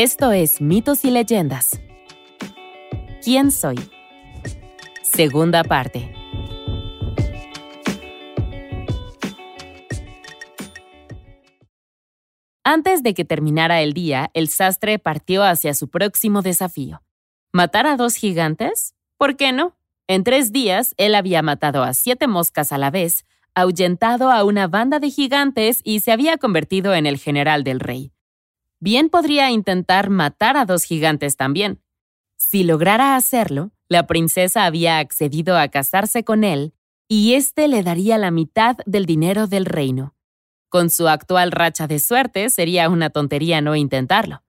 [0.00, 1.80] Esto es Mitos y Leyendas.
[3.20, 3.74] ¿Quién soy?
[5.02, 6.14] Segunda parte.
[12.62, 17.02] Antes de que terminara el día, el sastre partió hacia su próximo desafío.
[17.52, 18.94] ¿Matar a dos gigantes?
[19.16, 19.76] ¿Por qué no?
[20.06, 24.68] En tres días, él había matado a siete moscas a la vez, ahuyentado a una
[24.68, 28.12] banda de gigantes y se había convertido en el general del rey.
[28.80, 31.80] Bien podría intentar matar a dos gigantes también.
[32.36, 36.74] Si lograra hacerlo, la princesa había accedido a casarse con él
[37.08, 40.14] y éste le daría la mitad del dinero del reino.
[40.68, 44.42] Con su actual racha de suerte, sería una tontería no intentarlo.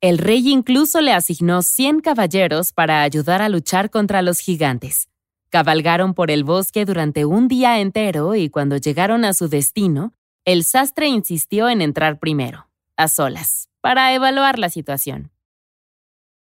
[0.00, 5.08] El rey incluso le asignó 100 caballeros para ayudar a luchar contra los gigantes.
[5.50, 10.12] Cabalgaron por el bosque durante un día entero y cuando llegaron a su destino,
[10.44, 15.30] el sastre insistió en entrar primero, a solas, para evaluar la situación.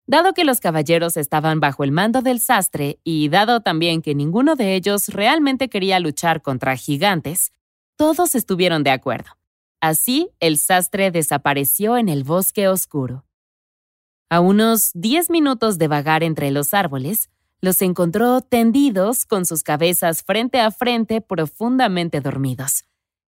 [0.06, 4.56] Dado que los caballeros estaban bajo el mando del sastre y dado también que ninguno
[4.56, 7.54] de ellos realmente quería luchar contra gigantes,
[7.96, 9.32] todos estuvieron de acuerdo.
[9.80, 13.26] Así, el sastre desapareció en el bosque oscuro.
[14.30, 17.30] A unos diez minutos de vagar entre los árboles,
[17.62, 22.84] los encontró tendidos con sus cabezas frente a frente profundamente dormidos.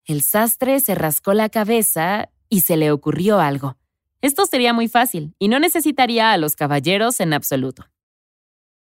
[0.06, 3.78] El sastre se rascó la cabeza y se le ocurrió algo.
[4.22, 7.86] Esto sería muy fácil y no necesitaría a los caballeros en absoluto.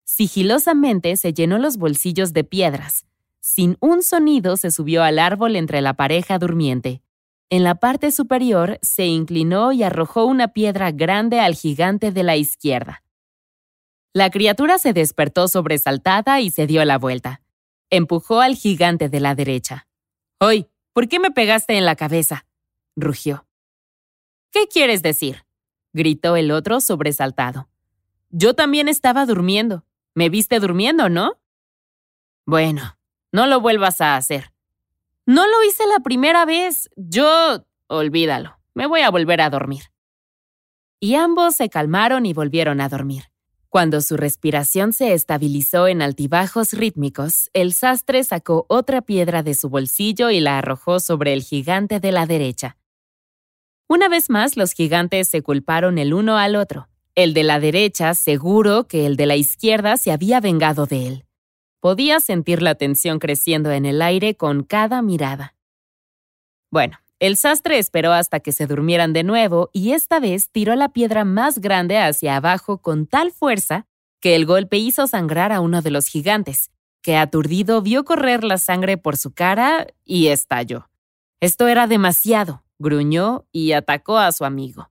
[0.06, 3.06] Sigilosamente se llenó los bolsillos de piedras.
[3.42, 7.04] Sin un sonido se subió al árbol entre la pareja durmiente.
[7.50, 12.38] En la parte superior se inclinó y arrojó una piedra grande al gigante de la
[12.38, 13.04] izquierda.
[14.14, 17.42] La criatura se despertó sobresaltada y se dio la vuelta.
[17.90, 19.88] Empujó al gigante de la derecha.
[20.40, 20.68] ¡Hoy!
[20.94, 22.46] ¿Por qué me pegaste en la cabeza?
[22.96, 23.49] rugió.
[24.52, 25.46] ¿Qué quieres decir?
[25.94, 27.70] gritó el otro sobresaltado.
[28.30, 29.86] Yo también estaba durmiendo.
[30.14, 31.40] Me viste durmiendo, ¿no?
[32.46, 32.98] Bueno,
[33.32, 34.52] no lo vuelvas a hacer.
[35.26, 36.90] No lo hice la primera vez.
[36.96, 37.66] Yo...
[37.88, 38.60] Olvídalo.
[38.74, 39.84] Me voy a volver a dormir.
[41.00, 43.26] Y ambos se calmaron y volvieron a dormir.
[43.70, 49.70] Cuando su respiración se estabilizó en altibajos rítmicos, el sastre sacó otra piedra de su
[49.70, 52.79] bolsillo y la arrojó sobre el gigante de la derecha.
[53.92, 56.88] Una vez más, los gigantes se culparon el uno al otro.
[57.16, 61.26] El de la derecha seguro que el de la izquierda se había vengado de él.
[61.80, 65.56] Podía sentir la tensión creciendo en el aire con cada mirada.
[66.70, 70.90] Bueno, el sastre esperó hasta que se durmieran de nuevo y esta vez tiró la
[70.90, 73.88] piedra más grande hacia abajo con tal fuerza
[74.20, 76.70] que el golpe hizo sangrar a uno de los gigantes,
[77.02, 80.92] que aturdido vio correr la sangre por su cara y estalló.
[81.40, 84.90] Esto era demasiado, gruñó y atacó a su amigo.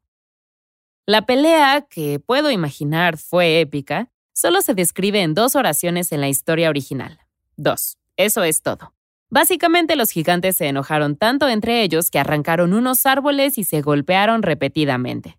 [1.07, 6.29] La pelea, que puedo imaginar fue épica, solo se describe en dos oraciones en la
[6.29, 7.19] historia original.
[7.57, 7.99] Dos.
[8.17, 8.93] Eso es todo.
[9.31, 14.43] Básicamente los gigantes se enojaron tanto entre ellos que arrancaron unos árboles y se golpearon
[14.43, 15.39] repetidamente.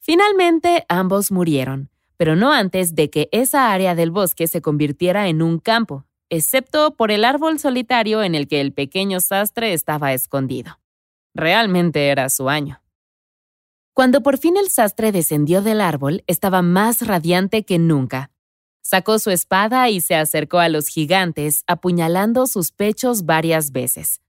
[0.00, 5.42] Finalmente ambos murieron, pero no antes de que esa área del bosque se convirtiera en
[5.42, 10.78] un campo, excepto por el árbol solitario en el que el pequeño sastre estaba escondido.
[11.34, 12.80] Realmente era su año.
[13.92, 18.30] Cuando por fin el sastre descendió del árbol, estaba más radiante que nunca.
[18.82, 24.20] Sacó su espada y se acercó a los gigantes, apuñalando sus pechos varias veces.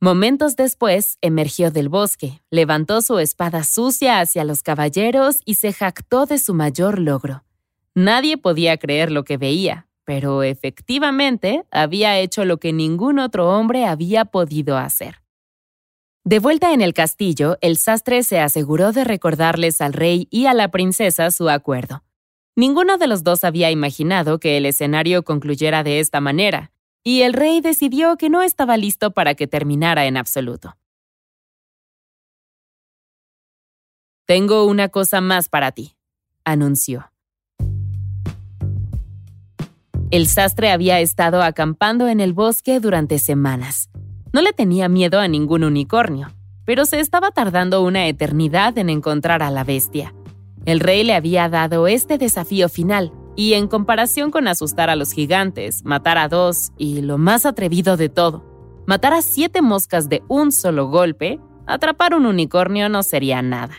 [0.00, 6.26] Momentos después, emergió del bosque, levantó su espada sucia hacia los caballeros y se jactó
[6.26, 7.44] de su mayor logro.
[7.94, 13.86] Nadie podía creer lo que veía, pero efectivamente había hecho lo que ningún otro hombre
[13.86, 15.25] había podido hacer.
[16.26, 20.54] De vuelta en el castillo, el sastre se aseguró de recordarles al rey y a
[20.54, 22.02] la princesa su acuerdo.
[22.56, 26.72] Ninguno de los dos había imaginado que el escenario concluyera de esta manera,
[27.04, 30.76] y el rey decidió que no estaba listo para que terminara en absoluto.
[34.24, 35.94] Tengo una cosa más para ti,
[36.44, 37.12] anunció.
[40.10, 43.90] El sastre había estado acampando en el bosque durante semanas.
[44.32, 46.28] No le tenía miedo a ningún unicornio,
[46.64, 50.14] pero se estaba tardando una eternidad en encontrar a la bestia.
[50.64, 55.12] El rey le había dado este desafío final, y en comparación con asustar a los
[55.12, 58.44] gigantes, matar a dos y lo más atrevido de todo,
[58.86, 63.74] matar a siete moscas de un solo golpe, atrapar un unicornio no sería nada.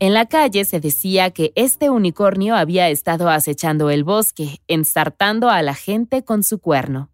[0.00, 5.60] En la calle se decía que este unicornio había estado acechando el bosque, ensartando a
[5.62, 7.10] la gente con su cuerno.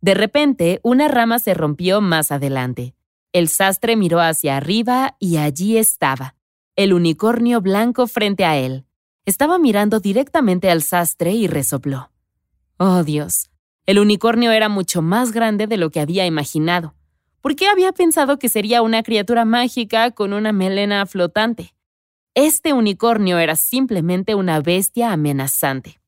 [0.00, 2.94] De repente, una rama se rompió más adelante.
[3.32, 6.34] El sastre miró hacia arriba y allí estaba.
[6.76, 8.84] el unicornio blanco frente a él.
[9.26, 12.12] Estaba mirando directamente al sastre y resopló.
[12.78, 13.50] Oh Dios,
[13.84, 16.94] el unicornio era mucho más grande de lo que había imaginado.
[17.40, 21.74] ¿Por qué había pensado que sería una criatura mágica con una melena flotante?
[22.34, 26.00] Este unicornio era simplemente una bestia amenazante.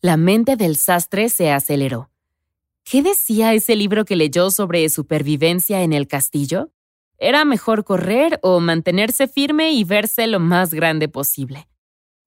[0.00, 2.10] La mente del sastre se aceleró.
[2.90, 6.70] ¿Qué decía ese libro que leyó sobre supervivencia en el castillo?
[7.18, 11.68] Era mejor correr o mantenerse firme y verse lo más grande posible.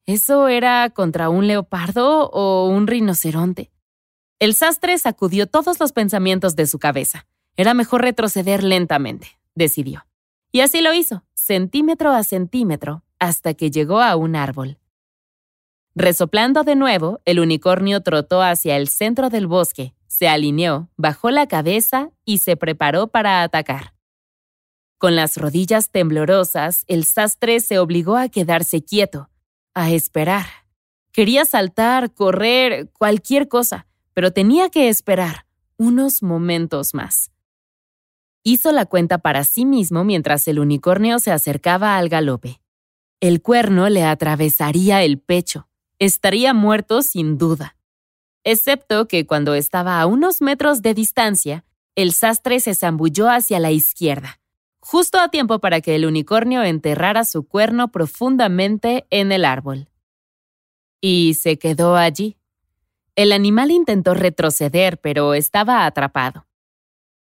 [0.06, 3.72] ¿Eso era contra un leopardo o un rinoceronte?
[4.38, 7.26] El sastre sacudió todos los pensamientos de su cabeza.
[7.58, 10.06] Era mejor retroceder lentamente, decidió.
[10.52, 14.78] Y así lo hizo, centímetro a centímetro, hasta que llegó a un árbol.
[15.96, 21.48] Resoplando de nuevo, el unicornio trotó hacia el centro del bosque, se alineó, bajó la
[21.48, 23.94] cabeza y se preparó para atacar.
[24.98, 29.30] Con las rodillas temblorosas, el sastre se obligó a quedarse quieto,
[29.74, 30.48] a esperar.
[31.14, 35.46] Quería saltar, correr, cualquier cosa, pero tenía que esperar
[35.78, 37.32] unos momentos más.
[38.44, 42.60] Hizo la cuenta para sí mismo mientras el unicornio se acercaba al galope.
[43.22, 45.70] El cuerno le atravesaría el pecho.
[46.00, 47.78] Estaría muerto sin duda.
[48.44, 51.64] Excepto que cuando estaba a unos metros de distancia,
[51.96, 54.40] el sastre se zambulló hacia la izquierda,
[54.80, 59.90] justo a tiempo para que el unicornio enterrara su cuerno profundamente en el árbol.
[61.02, 62.38] Y se quedó allí.
[63.16, 66.48] El animal intentó retroceder, pero estaba atrapado.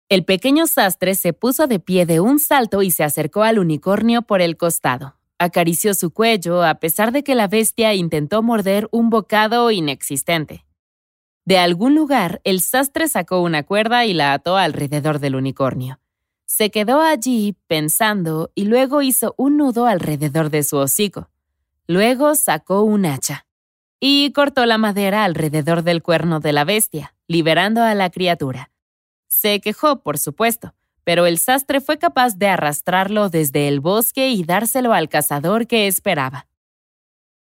[0.09, 4.21] El pequeño sastre se puso de pie de un salto y se acercó al unicornio
[4.21, 5.15] por el costado.
[5.39, 10.65] Acarició su cuello a pesar de que la bestia intentó morder un bocado inexistente.
[11.45, 15.99] De algún lugar, el sastre sacó una cuerda y la ató alrededor del unicornio.
[16.45, 21.29] Se quedó allí pensando y luego hizo un nudo alrededor de su hocico.
[21.87, 23.45] Luego sacó un hacha
[23.99, 28.71] y cortó la madera alrededor del cuerno de la bestia, liberando a la criatura.
[29.27, 30.73] Se quejó, por supuesto,
[31.03, 35.87] pero el sastre fue capaz de arrastrarlo desde el bosque y dárselo al cazador que
[35.87, 36.47] esperaba.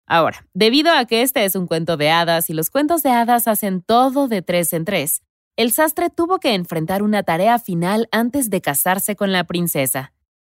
[0.05, 3.47] Ahora, debido a que este es un cuento de hadas y los cuentos de hadas
[3.47, 5.21] hacen todo de tres en tres,
[5.55, 10.13] el sastre tuvo que enfrentar una tarea final antes de casarse con la princesa.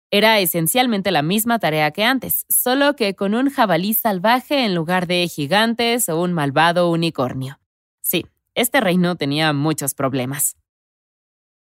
[0.09, 5.07] Era esencialmente la misma tarea que antes, solo que con un jabalí salvaje en lugar
[5.07, 7.59] de gigantes o un malvado unicornio.
[8.01, 10.57] Sí, este reino tenía muchos problemas.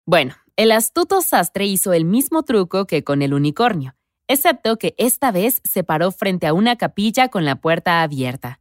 [0.07, 3.97] Bueno, el astuto sastre hizo el mismo truco que con el unicornio
[4.29, 8.61] excepto que esta vez se paró frente a una capilla con la puerta abierta.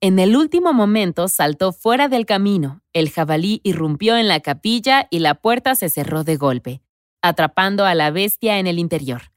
[0.00, 5.20] En el último momento saltó fuera del camino, el jabalí irrumpió en la capilla y
[5.20, 6.82] la puerta se cerró de golpe,
[7.22, 9.32] atrapando a la bestia en el interior.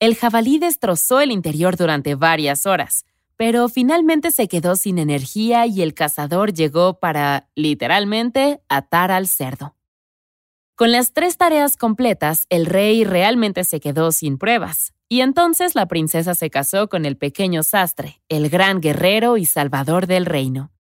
[0.00, 3.04] El jabalí destrozó el interior durante varias horas,
[3.36, 9.73] pero finalmente se quedó sin energía y el cazador llegó para, literalmente, atar al cerdo.
[10.76, 15.86] Con las tres tareas completas, el rey realmente se quedó sin pruebas, y entonces la
[15.86, 20.72] princesa se casó con el pequeño sastre, el gran guerrero y salvador del reino.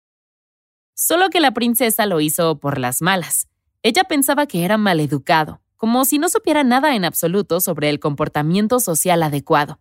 [0.94, 3.48] Solo que la princesa lo hizo por las malas.
[3.82, 8.80] Ella pensaba que era maleducado, como si no supiera nada en absoluto sobre el comportamiento
[8.80, 9.78] social adecuado.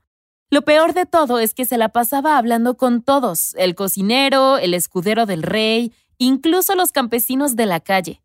[0.50, 4.74] Lo peor de todo es que se la pasaba hablando con todos, el cocinero, el
[4.74, 8.22] escudero del rey, incluso los campesinos de la calle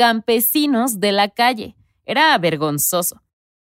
[0.00, 1.76] campesinos de la calle.
[2.06, 3.20] Era vergonzoso.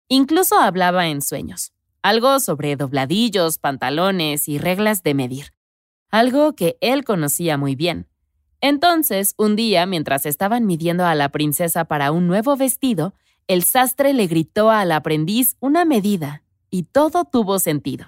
[0.07, 1.71] Incluso hablaba en sueños.
[2.01, 5.53] Algo sobre dobladillos, pantalones y reglas de medir.
[6.09, 8.07] Algo que él conocía muy bien.
[8.59, 13.13] Entonces, un día, mientras estaban midiendo a la princesa para un nuevo vestido,
[13.47, 16.41] el sastre le gritó al aprendiz una medida,
[16.71, 18.07] y todo tuvo sentido.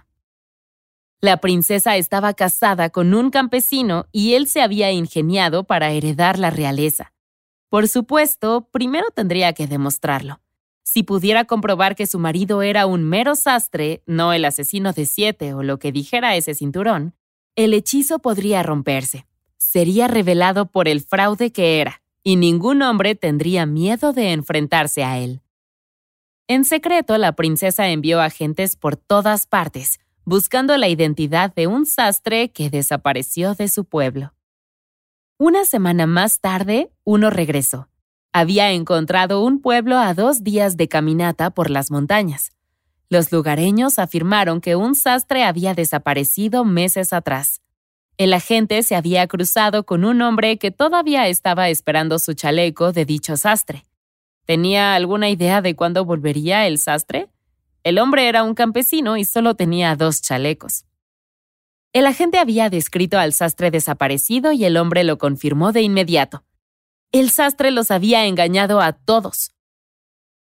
[1.22, 6.50] La princesa estaba casada con un campesino y él se había ingeniado para heredar la
[6.50, 7.14] realeza.
[7.70, 10.40] Por supuesto, primero tendría que demostrarlo.
[10.84, 15.54] Si pudiera comprobar que su marido era un mero sastre, no el asesino de siete
[15.54, 17.14] o lo que dijera ese cinturón,
[17.58, 19.26] el hechizo podría romperse.
[19.58, 25.18] Sería revelado por el fraude que era, y ningún hombre tendría miedo de enfrentarse a
[25.18, 25.42] él.
[26.48, 32.50] En secreto, la princesa envió agentes por todas partes, buscando la identidad de un sastre
[32.52, 34.34] que desapareció de su pueblo.
[35.40, 37.90] Una semana más tarde, uno regresó.
[38.34, 42.50] Había encontrado un pueblo a dos días de caminata por las montañas.
[43.08, 47.62] Los lugareños afirmaron que un sastre había desaparecido meses atrás.
[48.18, 53.06] El agente se había cruzado con un hombre que todavía estaba esperando su chaleco de
[53.06, 53.86] dicho sastre.
[54.46, 57.30] ¿Tenía alguna idea de cuándo volvería el sastre?
[57.84, 60.87] El hombre era un campesino y solo tenía dos chalecos.
[61.98, 66.44] El agente había descrito al sastre desaparecido y el hombre lo confirmó de inmediato.
[67.12, 69.56] El sastre los había engañado a todos.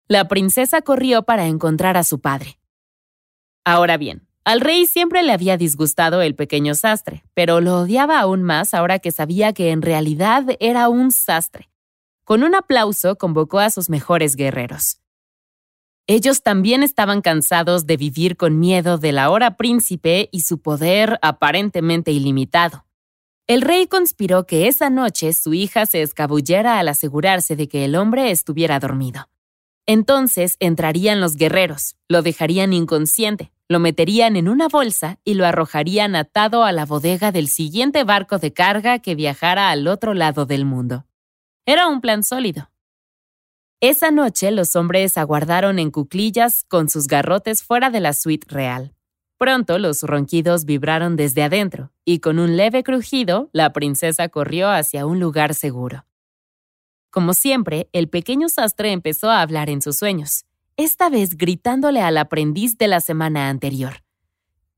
[0.08, 2.58] La princesa corrió para encontrar a su padre.
[3.62, 8.42] Ahora bien, al rey siempre le había disgustado el pequeño sastre, pero lo odiaba aún
[8.42, 11.68] más ahora que sabía que en realidad era un sastre.
[12.24, 15.03] Con un aplauso convocó a sus mejores guerreros.
[16.06, 22.12] Ellos también estaban cansados de vivir con miedo del ahora príncipe y su poder aparentemente
[22.12, 22.84] ilimitado.
[23.46, 27.94] El rey conspiró que esa noche su hija se escabullera al asegurarse de que el
[27.94, 29.28] hombre estuviera dormido.
[29.86, 36.16] Entonces entrarían los guerreros, lo dejarían inconsciente, lo meterían en una bolsa y lo arrojarían
[36.16, 40.66] atado a la bodega del siguiente barco de carga que viajara al otro lado del
[40.66, 41.06] mundo.
[41.64, 42.70] Era un plan sólido.
[43.80, 48.94] Esa noche los hombres aguardaron en cuclillas con sus garrotes fuera de la suite real.
[49.36, 55.06] Pronto los ronquidos vibraron desde adentro, y con un leve crujido, la princesa corrió hacia
[55.06, 56.06] un lugar seguro.
[57.10, 62.16] Como siempre, el pequeño sastre empezó a hablar en sus sueños, esta vez gritándole al
[62.16, 64.02] aprendiz de la semana anterior.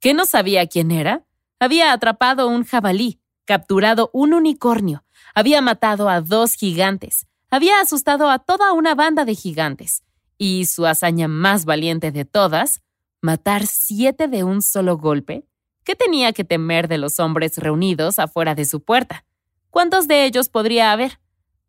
[0.00, 1.24] ¿Qué no sabía quién era?
[1.58, 7.26] Había atrapado un jabalí, capturado un unicornio, había matado a dos gigantes,
[7.56, 10.02] había asustado a toda una banda de gigantes,
[10.36, 12.82] y su hazaña más valiente de todas,
[13.22, 15.46] matar siete de un solo golpe,
[15.82, 19.24] ¿qué tenía que temer de los hombres reunidos afuera de su puerta?
[19.70, 21.18] ¿Cuántos de ellos podría haber?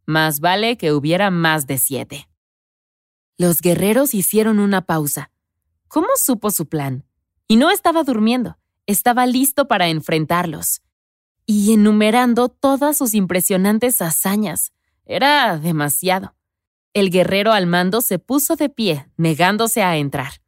[0.06, 2.28] Más vale que hubiera más de siete.
[3.38, 5.32] Los guerreros hicieron una pausa.
[5.88, 7.06] ¿Cómo supo su plan?
[7.48, 10.82] Y no estaba durmiendo, estaba listo para enfrentarlos.
[11.46, 14.74] Y enumerando todas sus impresionantes hazañas.
[15.08, 16.36] Era demasiado.
[16.94, 20.42] El guerrero al mando se puso de pie, negándose a entrar.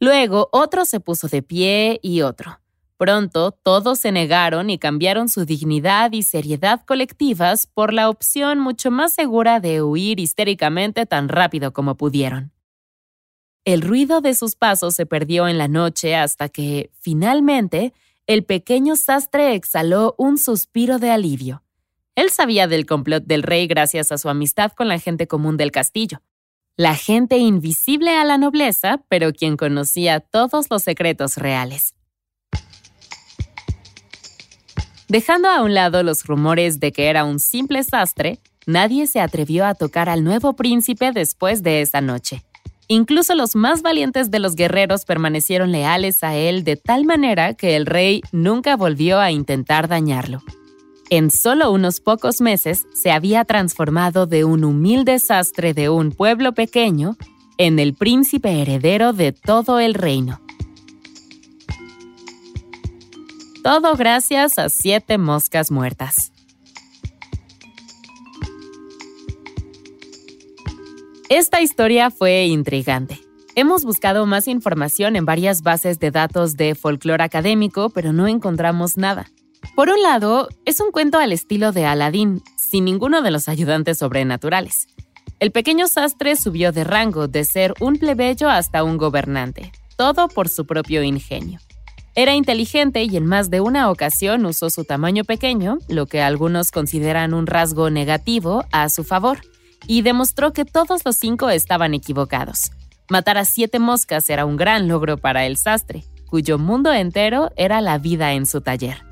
[0.00, 2.60] Luego otro se puso de pie y otro.
[2.96, 8.90] Pronto todos se negaron y cambiaron su dignidad y seriedad colectivas por la opción mucho
[8.90, 12.52] más segura de huir histéricamente tan rápido como pudieron.
[13.66, 17.92] El ruido de sus pasos se perdió en la noche hasta que, finalmente,
[18.26, 21.65] el pequeño sastre exhaló un suspiro de alivio.
[22.16, 25.70] Él sabía del complot del rey gracias a su amistad con la gente común del
[25.70, 26.22] castillo.
[26.74, 31.94] La gente invisible a la nobleza, pero quien conocía todos los secretos reales.
[35.08, 39.66] Dejando a un lado los rumores de que era un simple sastre, nadie se atrevió
[39.66, 42.42] a tocar al nuevo príncipe después de esa noche.
[42.88, 47.76] Incluso los más valientes de los guerreros permanecieron leales a él de tal manera que
[47.76, 50.42] el rey nunca volvió a intentar dañarlo.
[51.08, 56.52] En solo unos pocos meses se había transformado de un humilde sastre de un pueblo
[56.52, 57.16] pequeño
[57.58, 60.40] en el príncipe heredero de todo el reino.
[63.62, 66.32] Todo gracias a siete moscas muertas.
[71.28, 73.20] Esta historia fue intrigante.
[73.54, 78.96] Hemos buscado más información en varias bases de datos de folclore académico, pero no encontramos
[78.96, 79.30] nada.
[79.74, 83.98] Por un lado, es un cuento al estilo de Aladín, sin ninguno de los ayudantes
[83.98, 84.88] sobrenaturales.
[85.38, 90.48] El pequeño sastre subió de rango de ser un plebeyo hasta un gobernante, todo por
[90.48, 91.60] su propio ingenio.
[92.14, 96.70] Era inteligente y en más de una ocasión usó su tamaño pequeño, lo que algunos
[96.70, 99.40] consideran un rasgo negativo, a su favor,
[99.86, 102.70] y demostró que todos los cinco estaban equivocados.
[103.10, 107.82] Matar a siete moscas era un gran logro para el sastre, cuyo mundo entero era
[107.82, 109.05] la vida en su taller.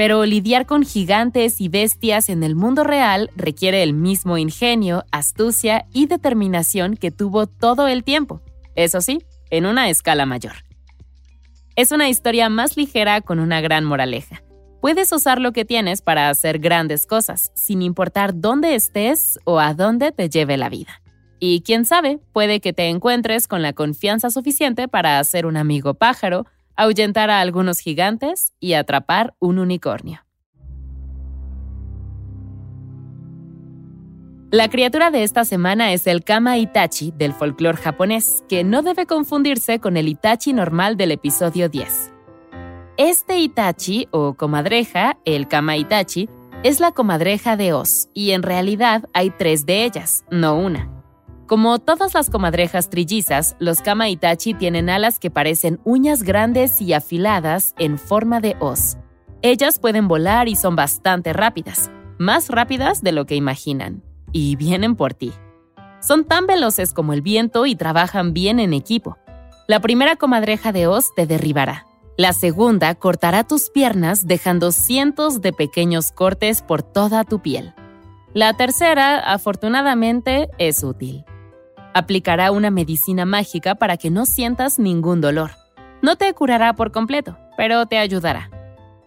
[0.00, 5.84] Pero lidiar con gigantes y bestias en el mundo real requiere el mismo ingenio, astucia
[5.92, 8.40] y determinación que tuvo todo el tiempo,
[8.76, 9.18] eso sí,
[9.50, 10.64] en una escala mayor.
[11.76, 14.42] Es una historia más ligera con una gran moraleja.
[14.80, 19.74] Puedes usar lo que tienes para hacer grandes cosas, sin importar dónde estés o a
[19.74, 21.02] dónde te lleve la vida.
[21.40, 25.92] Y quién sabe, puede que te encuentres con la confianza suficiente para hacer un amigo
[25.92, 26.46] pájaro,
[26.80, 30.24] ahuyentar a algunos gigantes y atrapar un unicornio.
[34.50, 39.04] La criatura de esta semana es el Kama Itachi del folclore japonés, que no debe
[39.04, 42.14] confundirse con el Itachi normal del episodio 10.
[42.96, 46.30] Este Itachi, o comadreja, el Kama Itachi,
[46.62, 50.99] es la comadreja de Oz, y en realidad hay tres de ellas, no una.
[51.50, 56.92] Como todas las comadrejas trillizas, los Kama Itachi tienen alas que parecen uñas grandes y
[56.92, 58.98] afiladas en forma de hoz.
[59.42, 64.94] Ellas pueden volar y son bastante rápidas, más rápidas de lo que imaginan y vienen
[64.94, 65.32] por ti.
[66.00, 69.18] Son tan veloces como el viento y trabajan bien en equipo.
[69.66, 71.84] La primera comadreja de Oz te derribará.
[72.16, 77.74] La segunda cortará tus piernas dejando cientos de pequeños cortes por toda tu piel.
[78.34, 81.24] La tercera, afortunadamente, es útil.
[81.92, 85.50] Aplicará una medicina mágica para que no sientas ningún dolor.
[86.02, 88.50] No te curará por completo, pero te ayudará.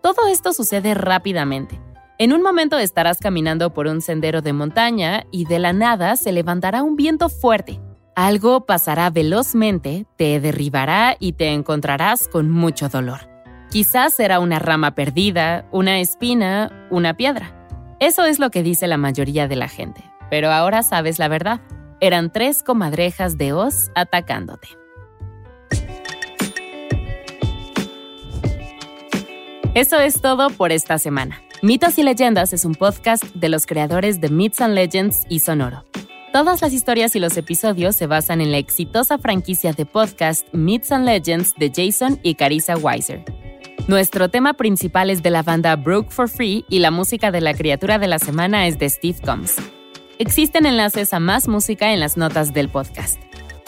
[0.01, 1.79] Todo esto sucede rápidamente.
[2.19, 6.31] En un momento estarás caminando por un sendero de montaña y de la nada se
[6.31, 7.79] levantará un viento fuerte.
[8.15, 13.29] Algo pasará velozmente, te derribará y te encontrarás con mucho dolor.
[13.71, 17.65] Quizás será una rama perdida, una espina, una piedra.
[17.99, 20.03] Eso es lo que dice la mayoría de la gente.
[20.29, 21.61] Pero ahora sabes la verdad.
[22.03, 24.67] Eran tres comadrejas de Oz atacándote.
[29.73, 31.41] Eso es todo por esta semana.
[31.61, 35.85] Mitos y Leyendas es un podcast de los creadores de Myths and Legends y Sonoro.
[36.33, 40.91] Todas las historias y los episodios se basan en la exitosa franquicia de podcast Myths
[40.91, 43.23] and Legends de Jason y Carissa Weiser.
[43.87, 47.53] Nuestro tema principal es de la banda Broke for Free y la música de la
[47.53, 49.55] criatura de la semana es de Steve Combs.
[50.19, 53.19] Existen enlaces a más música en las notas del podcast.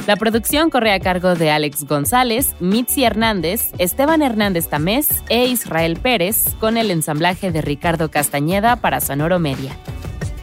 [0.06, 5.98] La producción corre a cargo de Alex González, Mitzi Hernández, Esteban Hernández Tamés e Israel
[6.00, 9.76] Pérez, con el ensamblaje de Ricardo Castañeda para Sonoro Media.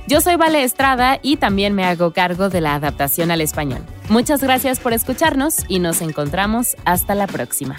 [0.08, 3.82] Yo soy Vale Estrada y también me hago cargo de la adaptación al español.
[4.08, 7.78] Muchas gracias por escucharnos y nos encontramos hasta la próxima.